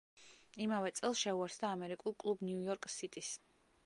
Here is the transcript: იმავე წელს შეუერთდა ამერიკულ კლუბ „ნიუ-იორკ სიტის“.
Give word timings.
იმავე 0.63 0.91
წელს 0.99 1.19
შეუერთდა 1.25 1.69
ამერიკულ 1.73 2.15
კლუბ 2.23 2.41
„ნიუ-იორკ 2.47 2.89
სიტის“. 2.95 3.31